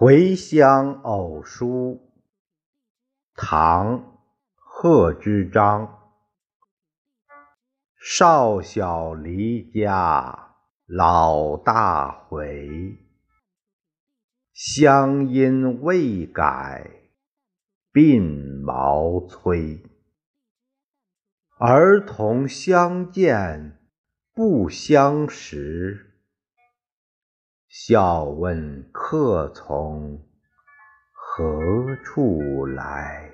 [0.00, 2.12] 回乡偶书，
[3.34, 3.98] 唐·
[4.54, 6.12] 贺知章。
[7.96, 10.54] 少小离家
[10.86, 12.96] 老大回，
[14.52, 16.88] 乡音未改
[17.92, 19.82] 鬓毛衰。
[21.58, 23.76] 儿童相见
[24.32, 26.07] 不相识。
[27.68, 30.18] 笑问客从
[31.12, 31.60] 何
[32.02, 33.30] 处来？